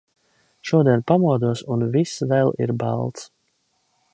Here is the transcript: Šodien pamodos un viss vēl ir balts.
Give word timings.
Šodien 0.69 1.03
pamodos 1.11 1.61
un 1.75 1.85
viss 1.97 2.25
vēl 2.33 2.51
ir 2.67 2.77
balts. 2.85 3.29